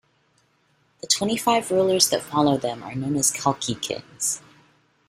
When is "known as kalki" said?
2.95-3.75